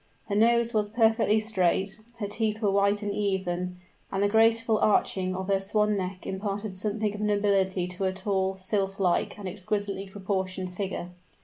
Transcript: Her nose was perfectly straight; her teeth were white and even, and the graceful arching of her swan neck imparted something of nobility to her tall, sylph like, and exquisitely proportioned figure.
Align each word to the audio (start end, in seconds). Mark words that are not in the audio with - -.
Her 0.29 0.35
nose 0.35 0.73
was 0.73 0.89
perfectly 0.89 1.39
straight; 1.39 1.99
her 2.17 2.25
teeth 2.25 2.59
were 2.59 2.71
white 2.71 3.03
and 3.03 3.11
even, 3.13 3.77
and 4.11 4.23
the 4.23 4.27
graceful 4.27 4.79
arching 4.79 5.35
of 5.35 5.47
her 5.47 5.59
swan 5.59 5.95
neck 5.95 6.25
imparted 6.25 6.75
something 6.75 7.13
of 7.13 7.21
nobility 7.21 7.85
to 7.85 8.05
her 8.05 8.11
tall, 8.11 8.57
sylph 8.57 8.99
like, 8.99 9.37
and 9.37 9.47
exquisitely 9.47 10.07
proportioned 10.09 10.73
figure. 10.75 11.11